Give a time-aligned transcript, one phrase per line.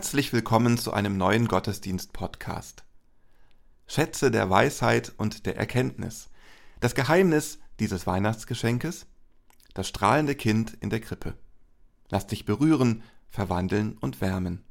[0.00, 2.84] Herzlich willkommen zu einem neuen Gottesdienst-Podcast.
[3.86, 6.30] Schätze der Weisheit und der Erkenntnis.
[6.80, 9.06] Das Geheimnis dieses Weihnachtsgeschenkes?
[9.74, 11.34] Das strahlende Kind in der Krippe.
[12.08, 14.64] Lass dich berühren, verwandeln und wärmen.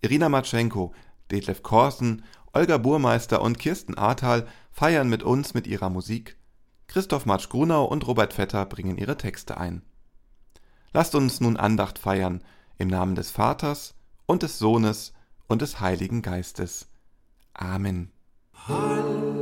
[0.00, 0.92] Irina Matschenko,
[1.30, 6.36] Detlef Korsen, Olga Burmeister und Kirsten Ahrtal feiern mit uns mit ihrer Musik.
[6.88, 9.82] Christoph Matsch-Grunau und Robert Vetter bringen ihre Texte ein.
[10.92, 12.42] Lasst uns nun Andacht feiern
[12.78, 13.93] im Namen des Vaters
[14.26, 15.12] und des Sohnes
[15.46, 16.88] und des Heiligen Geistes.
[17.52, 18.10] Amen.
[18.52, 19.33] Halleluja.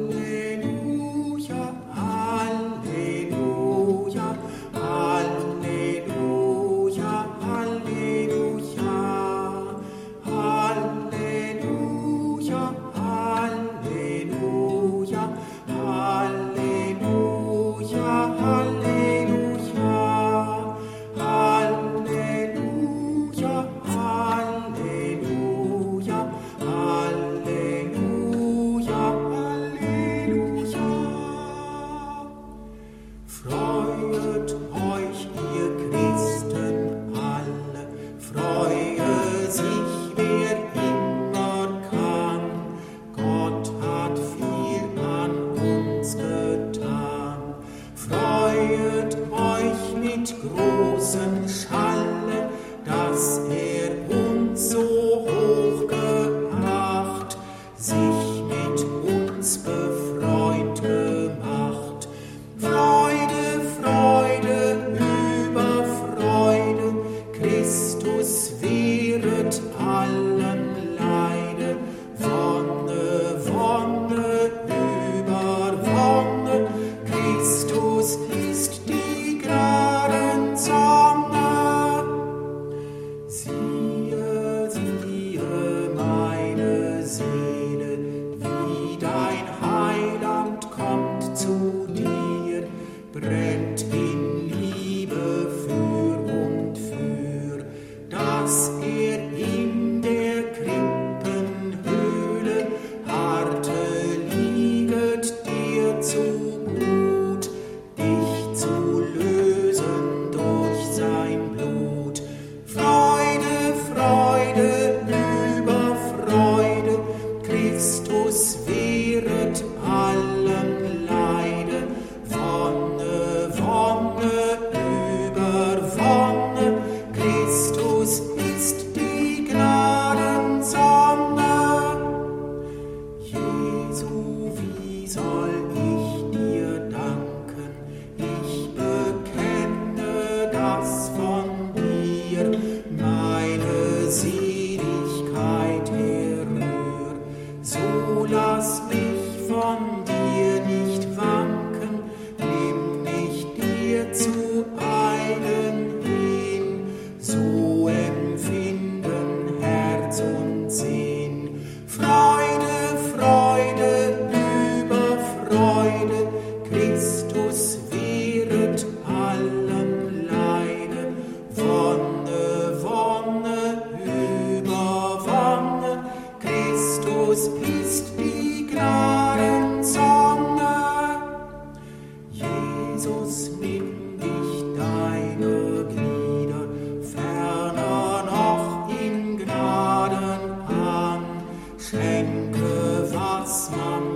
[193.44, 194.11] Smile.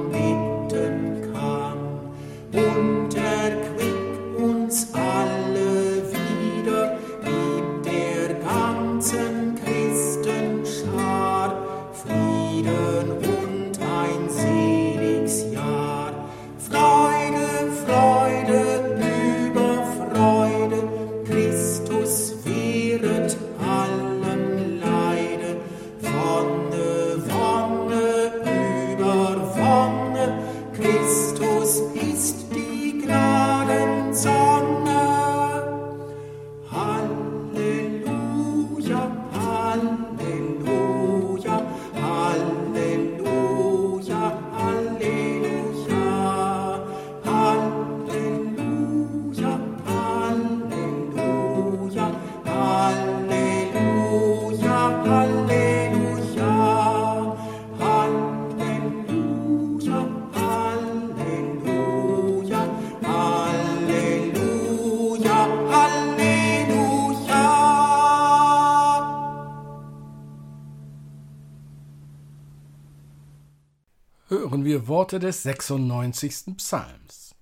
[74.76, 76.54] Wir Worte des 96.
[76.58, 77.34] Psalms.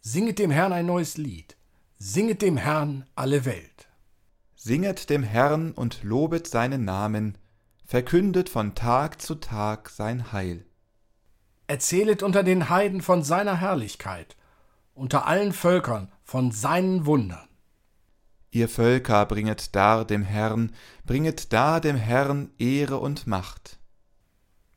[0.00, 1.56] Singet dem Herrn ein neues Lied,
[1.96, 3.88] singet dem Herrn alle Welt.
[4.56, 7.38] Singet dem Herrn und lobet seinen Namen,
[7.86, 10.66] verkündet von Tag zu Tag sein Heil.
[11.68, 14.36] Erzählet unter den Heiden von seiner Herrlichkeit,
[14.92, 17.48] unter allen Völkern von seinen Wundern.
[18.50, 20.72] Ihr Völker bringet dar dem Herrn,
[21.04, 23.79] bringet dar dem Herrn Ehre und Macht.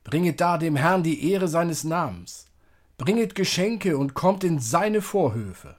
[0.04, 2.48] Bringet dar dem Herrn die Ehre seines Namens.
[2.98, 5.78] Bringet Geschenke und kommt in seine Vorhöfe.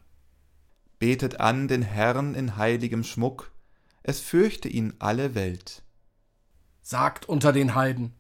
[0.99, 3.53] Betet an den Herrn in heiligem Schmuck,
[4.03, 5.83] es fürchte ihn alle Welt.
[6.83, 8.15] Sagt unter den Heiden,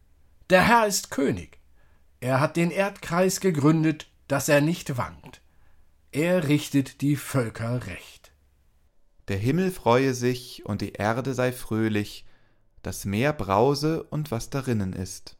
[0.50, 1.60] der Herr ist König.
[2.20, 5.42] Er hat den Erdkreis gegründet, dass er nicht wankt.
[6.12, 8.32] Er richtet die Völker recht.
[9.28, 12.24] Der Himmel freue sich und die Erde sei fröhlich,
[12.82, 15.36] das Meer brause und was darinnen ist.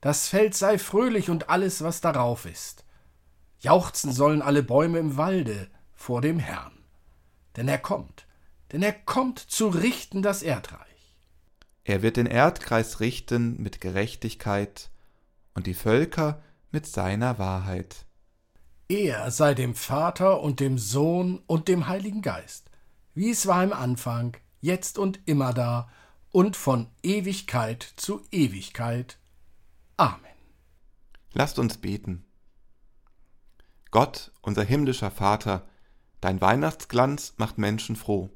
[0.00, 2.84] Das Feld sei fröhlich und alles, was darauf ist.
[3.60, 6.84] Jauchzen sollen alle Bäume im Walde vor dem Herrn.
[7.56, 8.26] Denn er kommt,
[8.72, 11.16] denn er kommt zu richten das Erdreich.
[11.82, 14.90] Er wird den Erdkreis richten mit Gerechtigkeit
[15.54, 16.40] und die Völker
[16.70, 18.04] mit seiner Wahrheit.
[18.88, 22.70] Er sei dem Vater und dem Sohn und dem Heiligen Geist,
[23.14, 25.90] wie es war im Anfang, jetzt und immer da
[26.30, 29.18] und von Ewigkeit zu Ewigkeit.
[29.98, 30.22] Amen.
[31.32, 32.24] Lasst uns beten.
[33.90, 35.66] Gott, unser himmlischer Vater,
[36.20, 38.30] dein Weihnachtsglanz macht Menschen froh.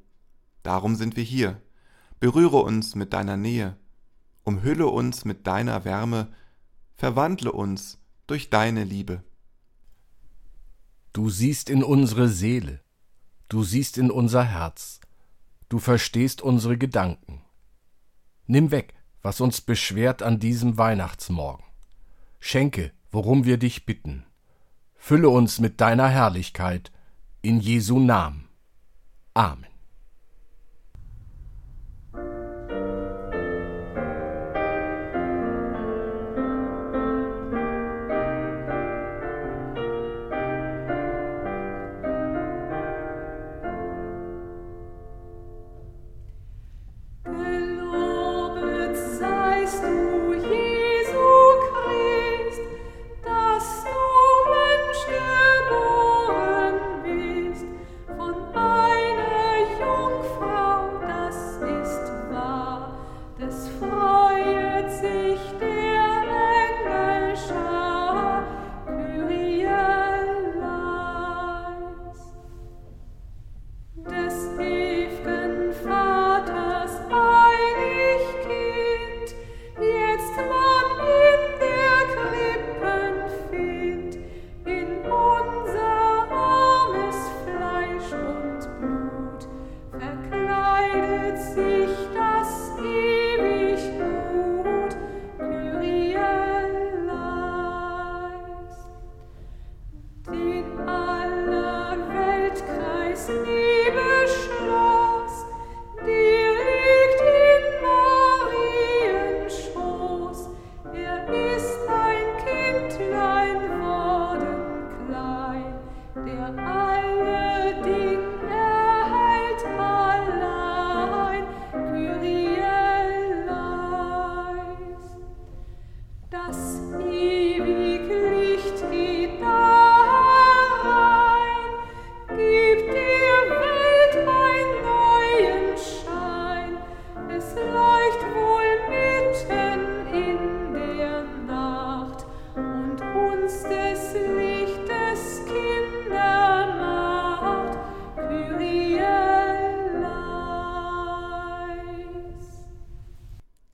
[0.65, 1.63] Darum sind wir hier.
[2.19, 3.77] Berühre uns mit deiner Nähe,
[4.43, 6.33] umhülle uns mit deiner Wärme,
[6.97, 9.23] verwandle uns durch deine Liebe.
[11.13, 12.81] Du siehst in unsere Seele,
[13.49, 15.01] du siehst in unser Herz,
[15.69, 17.45] du verstehst unsere Gedanken.
[18.47, 21.65] Nimm weg, was uns beschwert an diesem Weihnachtsmorgen.
[22.41, 24.25] Schenke, worum wir dich bitten.
[24.97, 26.93] Fülle uns mit deiner Herrlichkeit,
[27.41, 28.49] in Jesu Namen.
[29.35, 29.72] Amen.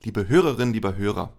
[0.09, 1.37] Liebe Hörerin, lieber Hörer,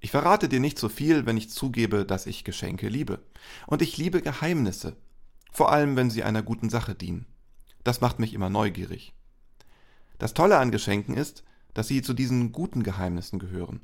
[0.00, 3.20] ich verrate dir nicht so viel, wenn ich zugebe, dass ich Geschenke liebe.
[3.68, 4.96] Und ich liebe Geheimnisse,
[5.52, 7.26] vor allem wenn sie einer guten Sache dienen.
[7.84, 9.14] Das macht mich immer neugierig.
[10.18, 11.44] Das Tolle an Geschenken ist,
[11.74, 13.82] dass sie zu diesen guten Geheimnissen gehören.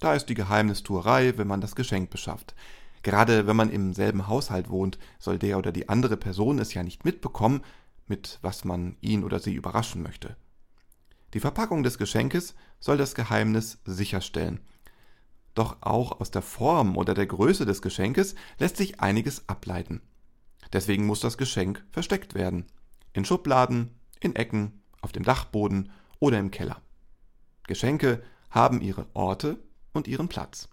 [0.00, 2.54] Da ist die Geheimnistuerei, wenn man das Geschenk beschafft.
[3.02, 6.82] Gerade wenn man im selben Haushalt wohnt, soll der oder die andere Person es ja
[6.82, 7.60] nicht mitbekommen,
[8.06, 10.38] mit was man ihn oder sie überraschen möchte.
[11.34, 14.60] Die Verpackung des Geschenkes soll das Geheimnis sicherstellen.
[15.54, 20.00] Doch auch aus der Form oder der Größe des Geschenkes lässt sich einiges ableiten.
[20.72, 22.66] Deswegen muss das Geschenk versteckt werden.
[23.12, 26.80] In Schubladen, in Ecken, auf dem Dachboden oder im Keller.
[27.66, 29.58] Geschenke haben ihre Orte
[29.92, 30.68] und ihren Platz.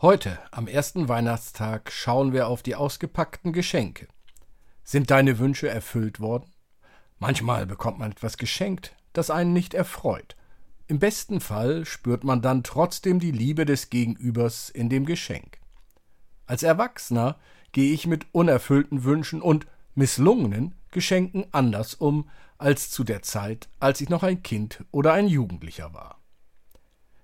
[0.00, 4.08] Heute, am ersten Weihnachtstag, schauen wir auf die ausgepackten Geschenke.
[4.82, 6.53] Sind deine Wünsche erfüllt worden?
[7.26, 10.36] Manchmal bekommt man etwas geschenkt, das einen nicht erfreut.
[10.88, 15.56] Im besten Fall spürt man dann trotzdem die Liebe des Gegenübers in dem Geschenk.
[16.44, 17.38] Als Erwachsener
[17.72, 22.28] gehe ich mit unerfüllten Wünschen und misslungenen Geschenken anders um
[22.58, 26.20] als zu der Zeit, als ich noch ein Kind oder ein Jugendlicher war.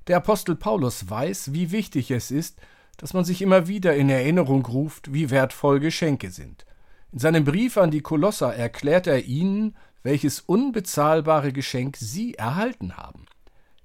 [0.06, 2.58] Der Apostel Paulus weiß, wie wichtig es ist,
[2.96, 6.64] dass man sich immer wieder in Erinnerung ruft, wie wertvoll Geschenke sind.
[7.12, 13.26] In seinem Brief an die Kolosser erklärt er ihnen, welches unbezahlbare Geschenk sie erhalten haben.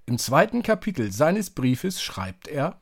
[0.05, 2.79] Im zweiten Kapitel seines Briefes schreibt er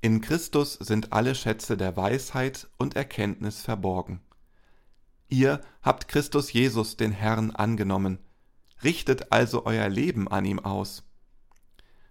[0.00, 4.20] In Christus sind alle Schätze der Weisheit und Erkenntnis verborgen.
[5.28, 8.18] Ihr habt Christus Jesus den Herrn angenommen,
[8.82, 11.04] richtet also euer Leben an ihm aus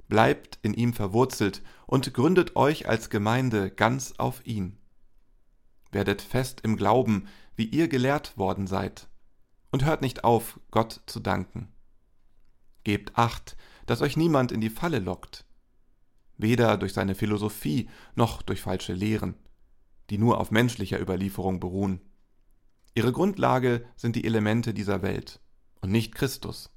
[0.08, 4.78] bleibt in ihm verwurzelt und gründet euch als Gemeinde ganz auf ihn.
[5.92, 9.08] Werdet fest im Glauben, wie ihr gelehrt worden seid,
[9.72, 11.72] und hört nicht auf, Gott zu danken.
[12.84, 15.46] Gebt acht, dass euch niemand in die Falle lockt,
[16.38, 19.36] weder durch seine Philosophie noch durch falsche Lehren,
[20.10, 22.02] die nur auf menschlicher Überlieferung beruhen.
[22.96, 25.42] Ihre Grundlage sind die Elemente dieser Welt
[25.82, 26.72] und nicht Christus.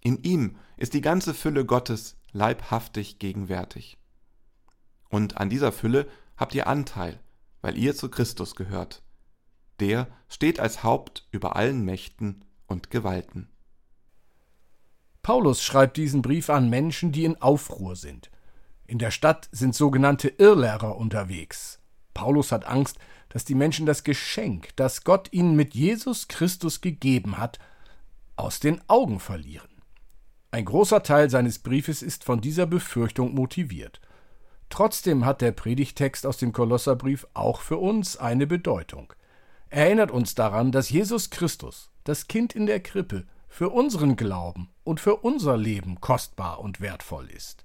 [0.00, 3.98] In ihm ist die ganze Fülle Gottes leibhaftig gegenwärtig.
[5.08, 7.20] Und an dieser Fülle habt ihr Anteil,
[7.60, 9.02] weil ihr zu Christus gehört.
[9.82, 13.48] Der steht als Haupt über allen Mächten und Gewalten.
[15.22, 18.30] Paulus schreibt diesen Brief an Menschen, die in Aufruhr sind.
[18.86, 21.80] In der Stadt sind sogenannte Irrlehrer unterwegs.
[22.14, 27.38] Paulus hat Angst, dass die Menschen das Geschenk, das Gott ihnen mit Jesus Christus gegeben
[27.38, 27.58] hat,
[28.36, 29.82] aus den Augen verlieren.
[30.52, 34.00] Ein großer Teil seines Briefes ist von dieser Befürchtung motiviert.
[34.70, 39.12] Trotzdem hat der Predigtext aus dem Kolosserbrief auch für uns eine Bedeutung.
[39.72, 44.68] Er erinnert uns daran, dass Jesus Christus, das Kind in der Krippe, für unseren Glauben
[44.84, 47.64] und für unser Leben kostbar und wertvoll ist.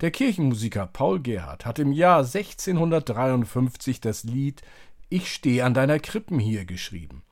[0.00, 4.62] Der Kirchenmusiker Paul Gerhard hat im Jahr 1653 das Lied
[5.08, 7.24] Ich steh an deiner Krippen hier geschrieben.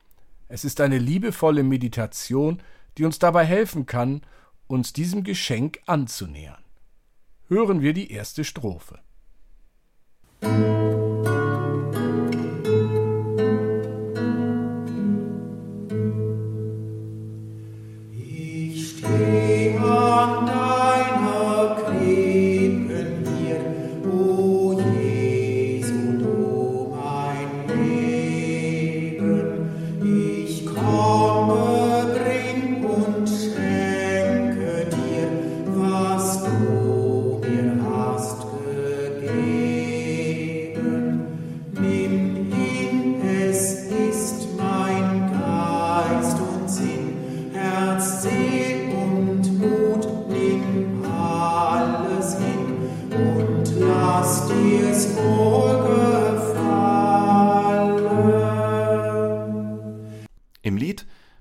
[0.49, 2.61] Es ist eine liebevolle Meditation,
[2.97, 4.19] die uns dabei helfen kann,
[4.67, 6.61] uns diesem Geschenk anzunähern.
[7.47, 8.99] Hören wir die erste Strophe.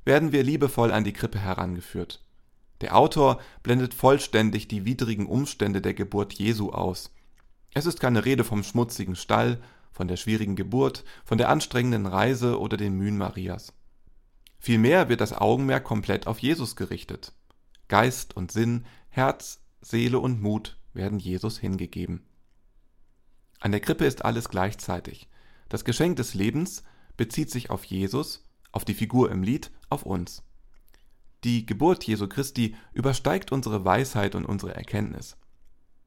[0.06, 2.22] Werden wir liebevoll an die Krippe herangeführt.
[2.80, 7.12] Der Autor blendet vollständig die widrigen Umstände der Geburt Jesu aus.
[7.74, 9.60] Es ist keine Rede vom schmutzigen Stall,
[9.90, 13.72] von der schwierigen Geburt, von der anstrengenden Reise oder den Mühen Marias.
[14.58, 17.32] Vielmehr wird das Augenmerk komplett auf Jesus gerichtet.
[17.88, 22.26] Geist und Sinn, Herz, Seele und Mut werden Jesus hingegeben.
[23.58, 25.28] An der Krippe ist alles gleichzeitig.
[25.68, 26.84] Das Geschenk des Lebens
[27.16, 28.46] bezieht sich auf Jesus
[28.76, 30.42] auf die Figur im Lied, auf uns.
[31.44, 35.36] Die Geburt Jesu Christi übersteigt unsere Weisheit und unsere Erkenntnis.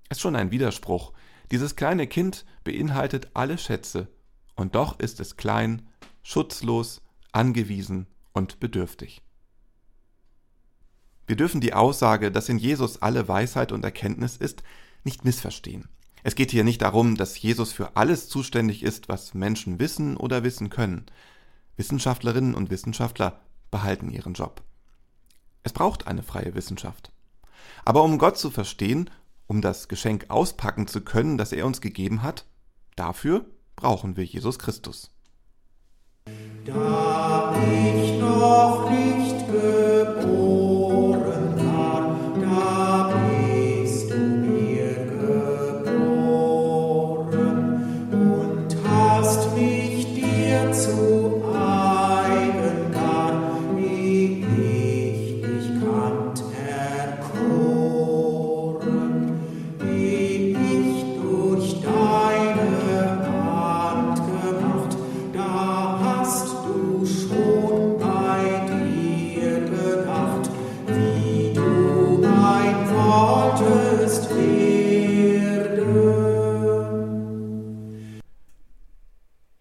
[0.10, 1.14] Es ist schon ein Widerspruch.
[1.52, 4.08] Dieses kleine Kind beinhaltet alle Schätze,
[4.56, 5.88] und doch ist es klein,
[6.24, 9.22] schutzlos, angewiesen und bedürftig.
[11.28, 14.64] Wir dürfen die Aussage, dass in Jesus alle Weisheit und Erkenntnis ist,
[15.04, 15.88] nicht missverstehen.
[16.24, 20.44] Es geht hier nicht darum, dass Jesus für alles zuständig ist, was Menschen wissen oder
[20.44, 21.06] wissen können.
[21.78, 23.40] Wissenschaftlerinnen und Wissenschaftler
[23.72, 24.62] behalten ihren Job.
[25.64, 27.12] Es braucht eine freie Wissenschaft.
[27.86, 29.10] Aber um Gott zu verstehen,
[29.48, 32.46] um das Geschenk auspacken zu können, das er uns gegeben hat,
[32.96, 33.46] dafür
[33.76, 35.12] brauchen wir Jesus Christus.
[36.66, 39.09] Da ich noch nicht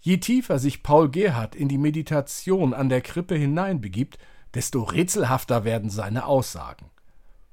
[0.09, 4.17] Je tiefer sich Paul Gerhard in die Meditation an der Krippe hineinbegibt,
[4.55, 6.87] desto rätselhafter werden seine Aussagen.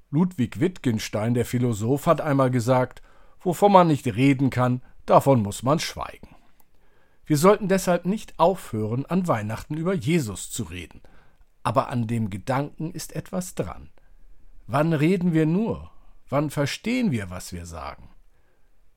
[0.10, 3.02] Ludwig Wittgenstein, der Philosoph, hat einmal gesagt,
[3.42, 6.34] wovon man nicht reden kann, davon muss man schweigen.
[7.26, 11.02] Wir sollten deshalb nicht aufhören, an Weihnachten über Jesus zu reden.
[11.62, 13.90] Aber an dem Gedanken ist etwas dran.
[14.66, 15.92] Wann reden wir nur?
[16.30, 18.15] Wann verstehen wir, was wir sagen?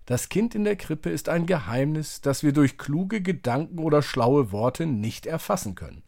[0.09, 4.53] Das Kind in der Krippe ist ein Geheimnis, das wir durch kluge Gedanken oder schlaue
[4.53, 6.03] Worte nicht erfassen können.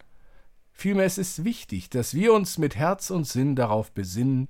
[0.73, 4.49] Vielmehr ist es wichtig, dass wir uns mit Herz und Sinn darauf besinnen,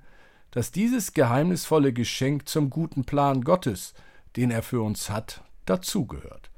[0.52, 3.92] dass dieses geheimnisvolle Geschenk zum guten Plan Gottes,
[4.36, 6.52] den er für uns hat, dazugehört.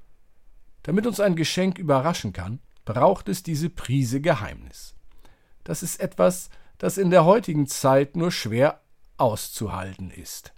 [0.83, 4.95] Damit uns ein Geschenk überraschen kann, braucht es diese Prise Geheimnis.
[5.65, 8.83] Das ist etwas, das in der heutigen Zeit nur schwer
[9.17, 10.53] auszuhalten ist.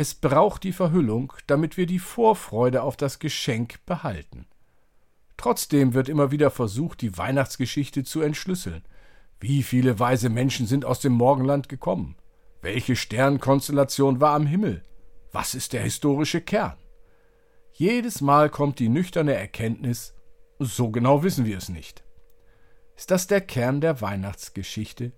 [0.00, 4.46] Es braucht die Verhüllung, damit wir die Vorfreude auf das Geschenk behalten.
[5.36, 8.84] Trotzdem wird immer wieder versucht, die Weihnachtsgeschichte zu entschlüsseln.
[9.40, 12.14] Wie viele weise Menschen sind aus dem Morgenland gekommen?
[12.62, 14.84] Welche Sternkonstellation war am Himmel?
[15.32, 16.76] Was ist der historische Kern?
[17.72, 20.14] Jedes Mal kommt die nüchterne Erkenntnis,
[20.60, 22.04] so genau wissen wir es nicht.
[22.94, 25.10] Ist das der Kern der Weihnachtsgeschichte?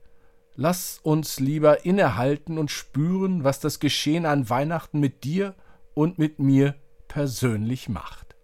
[0.62, 5.55] Lass uns lieber innehalten und spüren, was das Geschehen an Weihnachten mit dir
[5.94, 6.75] und mit mir
[7.09, 8.37] persönlich macht.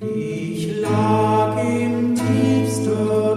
[0.00, 3.27] Ich lag im tiefsten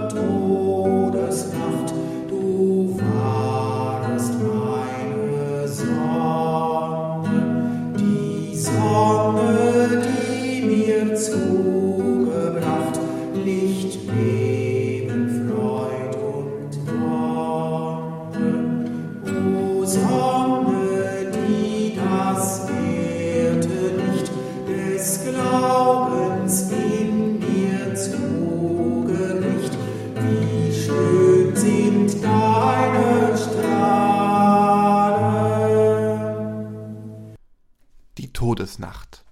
[38.62, 39.24] Todesnacht.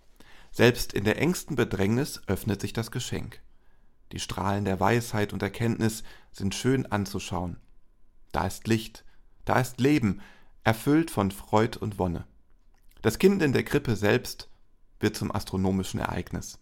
[0.50, 3.40] Selbst in der engsten Bedrängnis öffnet sich das Geschenk.
[4.10, 7.56] Die Strahlen der Weisheit und Erkenntnis sind schön anzuschauen.
[8.32, 9.04] Da ist Licht,
[9.44, 10.20] da ist Leben,
[10.64, 12.24] erfüllt von Freud und Wonne.
[13.02, 14.48] Das Kind in der Krippe selbst
[14.98, 16.58] wird zum astronomischen Ereignis.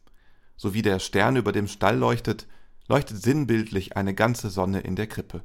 [0.58, 2.46] So wie der Stern über dem Stall leuchtet,
[2.86, 5.42] leuchtet sinnbildlich eine ganze Sonne in der Krippe.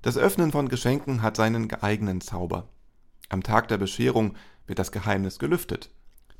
[0.00, 2.68] Das Öffnen von Geschenken hat seinen eigenen Zauber.
[3.30, 5.90] Am Tag der Bescherung wird das Geheimnis gelüftet.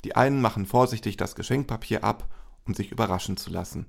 [0.05, 2.29] Die einen machen vorsichtig das Geschenkpapier ab,
[2.65, 3.87] um sich überraschen zu lassen.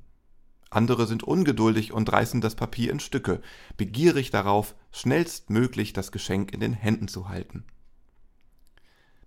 [0.69, 3.41] Andere sind ungeduldig und reißen das Papier in Stücke,
[3.77, 7.65] begierig darauf, schnellstmöglich das Geschenk in den Händen zu halten.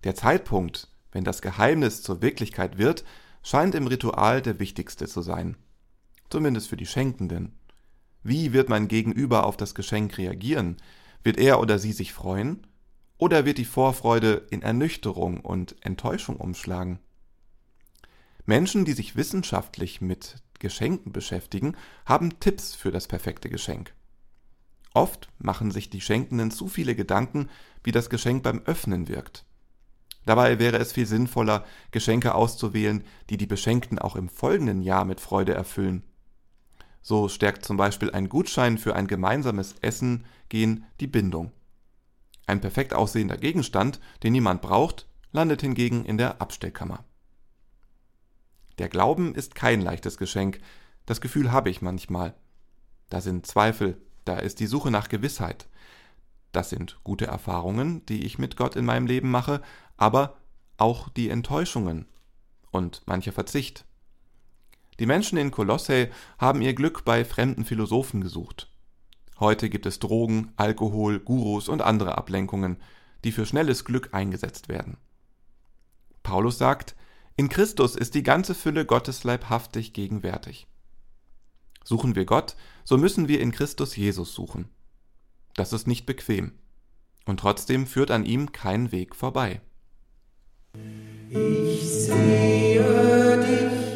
[0.03, 3.05] Der Zeitpunkt, wenn das Geheimnis zur Wirklichkeit wird,
[3.43, 5.55] scheint im Ritual der wichtigste zu sein.
[6.29, 7.57] Zumindest für die Schenkenden.
[8.23, 10.75] Wie wird mein Gegenüber auf das Geschenk reagieren?
[11.23, 12.67] Wird er oder sie sich freuen?
[13.17, 16.99] Oder wird die Vorfreude in Ernüchterung und Enttäuschung umschlagen?
[18.45, 21.75] Menschen, die sich wissenschaftlich mit Geschenken beschäftigen,
[22.05, 23.93] haben Tipps für das perfekte Geschenk.
[24.93, 27.49] Oft machen sich die Schenkenden zu viele Gedanken,
[27.83, 29.45] wie das Geschenk beim Öffnen wirkt.
[30.25, 35.21] Dabei wäre es viel sinnvoller, Geschenke auszuwählen, die die Beschenkten auch im folgenden Jahr mit
[35.21, 36.03] Freude erfüllen.
[37.01, 41.51] So stärkt zum Beispiel ein Gutschein für ein gemeinsames Essen gehen die Bindung.
[42.47, 47.03] Ein perfekt aussehender Gegenstand, den niemand braucht, landet hingegen in der Abstellkammer.
[48.79, 50.59] Der Glauben ist kein leichtes Geschenk,
[51.05, 52.33] das Gefühl habe ich manchmal.
[53.09, 55.67] Da sind Zweifel, da ist die Suche nach Gewissheit.
[56.51, 59.61] Das sind gute Erfahrungen, die ich mit Gott in meinem Leben mache,
[59.97, 60.37] aber
[60.77, 62.07] auch die Enttäuschungen
[62.71, 63.85] und mancher Verzicht.
[64.99, 68.71] Die Menschen in Kolosse haben ihr Glück bei fremden Philosophen gesucht.
[69.39, 72.77] Heute gibt es Drogen, Alkohol, Gurus und andere Ablenkungen,
[73.23, 74.97] die für schnelles Glück eingesetzt werden.
[76.23, 76.95] Paulus sagt,
[77.35, 80.67] in Christus ist die ganze Fülle Gottes leibhaftig gegenwärtig.
[81.83, 84.69] Suchen wir Gott, so müssen wir in Christus Jesus suchen.
[85.55, 86.53] Das ist nicht bequem.
[87.25, 89.61] Und trotzdem führt an ihm kein Weg vorbei.
[91.29, 93.86] Ich sehe dich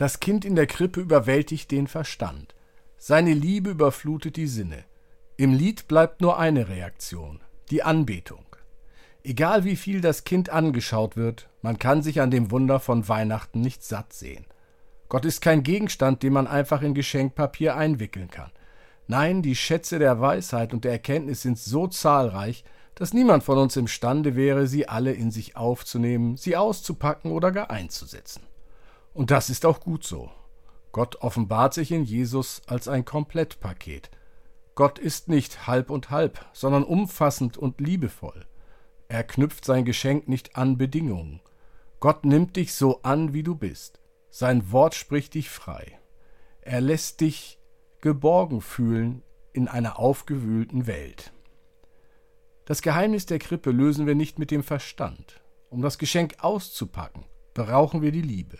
[0.00, 2.54] Das Kind in der Krippe überwältigt den Verstand.
[2.96, 4.84] Seine Liebe überflutet die Sinne.
[5.36, 8.46] Im Lied bleibt nur eine Reaktion, die Anbetung.
[9.24, 13.60] Egal wie viel das Kind angeschaut wird, man kann sich an dem Wunder von Weihnachten
[13.60, 14.46] nicht satt sehen.
[15.10, 18.52] Gott ist kein Gegenstand, den man einfach in Geschenkpapier einwickeln kann.
[19.06, 23.76] Nein, die Schätze der Weisheit und der Erkenntnis sind so zahlreich, dass niemand von uns
[23.76, 28.44] imstande wäre, sie alle in sich aufzunehmen, sie auszupacken oder gar einzusetzen.
[29.12, 30.30] Und das ist auch gut so.
[30.92, 34.10] Gott offenbart sich in Jesus als ein Komplettpaket.
[34.74, 38.46] Gott ist nicht halb und halb, sondern umfassend und liebevoll.
[39.08, 41.40] Er knüpft sein Geschenk nicht an Bedingungen.
[41.98, 44.00] Gott nimmt dich so an, wie du bist.
[44.30, 45.98] Sein Wort spricht dich frei.
[46.60, 47.58] Er lässt dich
[48.00, 51.32] geborgen fühlen in einer aufgewühlten Welt.
[52.64, 55.42] Das Geheimnis der Krippe lösen wir nicht mit dem Verstand.
[55.70, 58.58] Um das Geschenk auszupacken, brauchen wir die Liebe.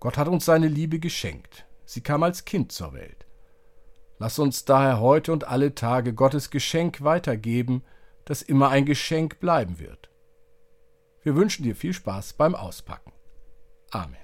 [0.00, 1.66] Gott hat uns seine Liebe geschenkt.
[1.84, 3.26] Sie kam als Kind zur Welt.
[4.18, 7.82] Lass uns daher heute und alle Tage Gottes Geschenk weitergeben,
[8.24, 10.10] das immer ein Geschenk bleiben wird.
[11.22, 13.12] Wir wünschen dir viel Spaß beim Auspacken.
[13.90, 14.19] Amen.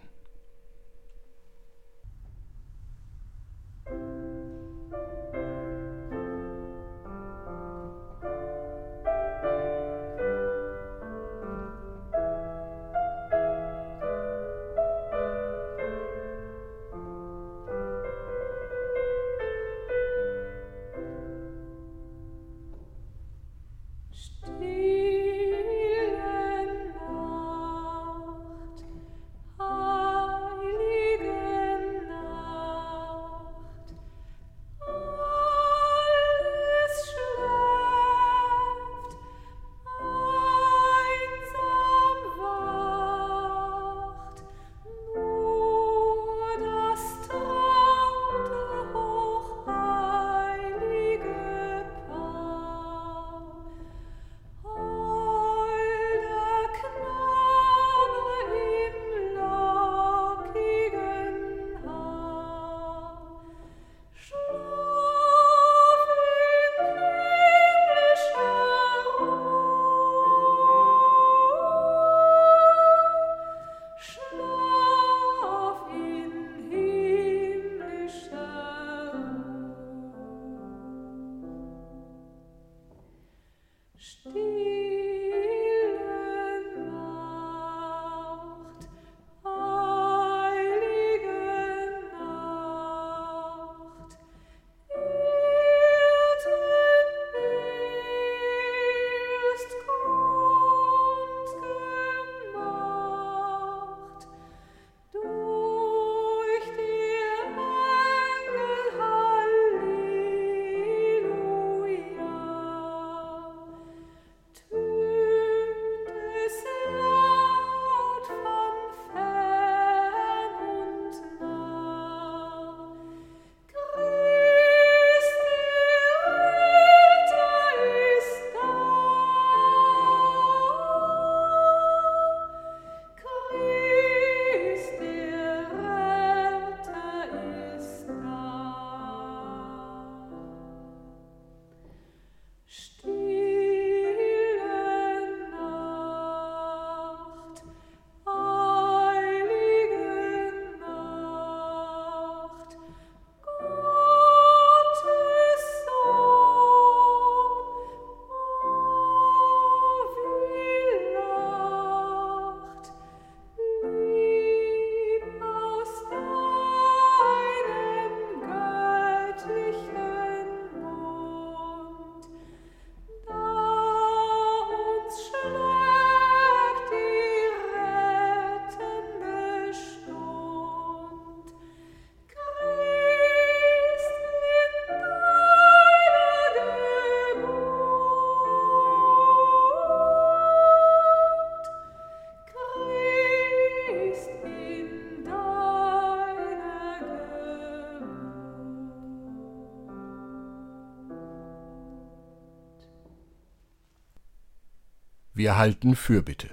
[205.36, 206.48] Wir halten Fürbitte.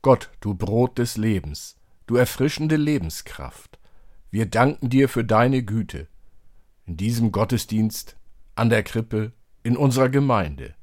[0.00, 3.78] Gott, du Brot des Lebens, du erfrischende Lebenskraft,
[4.30, 6.08] wir danken dir für deine Güte,
[6.86, 8.16] in diesem Gottesdienst,
[8.54, 10.74] an der Krippe, in unserer Gemeinde.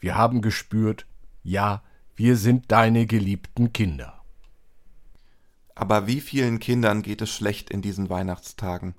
[0.00, 1.06] Wir haben gespürt,
[1.44, 1.84] ja,
[2.16, 4.20] wir sind deine geliebten Kinder.
[5.76, 8.96] Aber wie vielen Kindern geht es schlecht in diesen Weihnachtstagen?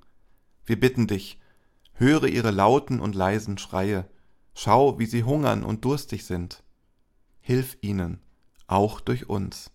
[0.64, 1.38] Wir bitten dich,
[1.92, 4.08] höre ihre lauten und leisen Schreie,
[4.54, 6.61] schau, wie sie hungern und durstig sind.
[7.42, 8.20] Hilf ihnen,
[8.68, 9.72] auch durch uns.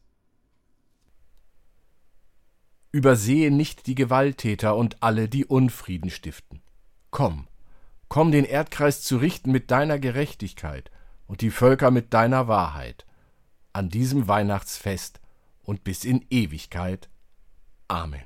[2.94, 6.62] Übersehe nicht die Gewalttäter und alle, die Unfrieden stiften.
[7.12, 7.48] Komm,
[8.08, 10.90] komm den Erdkreis zu richten mit deiner Gerechtigkeit
[11.28, 13.06] und die Völker mit deiner Wahrheit.
[13.74, 15.20] An diesem Weihnachtsfest
[15.62, 17.10] und bis in Ewigkeit.
[17.90, 18.24] Amen.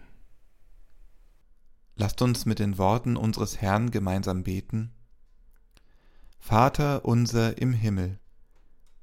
[1.95, 4.93] Lasst uns mit den Worten unseres Herrn gemeinsam beten.
[6.39, 8.19] Vater unser im Himmel,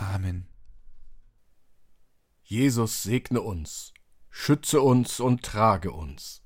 [0.00, 0.46] Amen.
[2.42, 3.92] Jesus segne uns,
[4.30, 6.42] schütze uns und trage uns,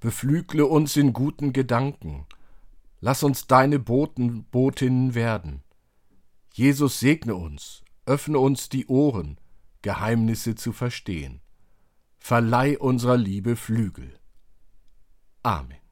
[0.00, 2.26] beflügle uns in guten Gedanken,
[3.00, 5.62] lass uns deine Boten, Botinnen werden.
[6.52, 9.38] Jesus segne uns, öffne uns die Ohren,
[9.82, 11.40] Geheimnisse zu verstehen.
[12.18, 14.18] Verleih unserer Liebe Flügel.
[15.44, 15.87] Amen.